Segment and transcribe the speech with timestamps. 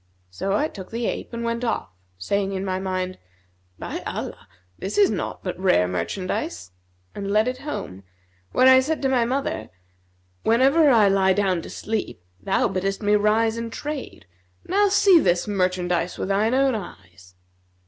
[0.31, 3.19] So I took the ape and went off, saying in my mind,
[3.77, 4.47] 'By Allah,
[4.79, 6.71] this is naught but rare merchandise!'
[7.13, 8.03] and led it home,
[8.51, 9.69] where I said to my mother,
[10.41, 14.25] 'Whenever I lie down to sleep, thou biddest me rise and trade;
[14.89, 17.35] see now this merchandise with thine own eyes.'